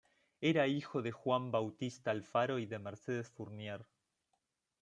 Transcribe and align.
Era 0.39 0.65
hijo 0.65 1.03
de 1.03 1.11
Juan 1.11 1.51
Bautista 1.51 2.09
Alfaro 2.09 2.57
y 2.57 2.65
de 2.65 2.79
Mercedes 2.79 3.29
Fournier. 3.29 3.85